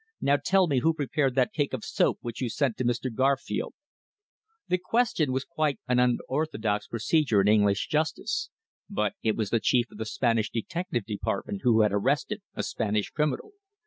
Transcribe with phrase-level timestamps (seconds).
[0.19, 3.13] Now tell me who prepared that cake of soap which you sent to Mr.
[3.13, 3.75] Garfield?"
[4.67, 8.49] The question was quite an unorthodox procedure in English justice.
[8.89, 13.11] But it was the Chief of the Spanish Detective Department who had arrested a Spanish
[13.11, 13.51] criminal.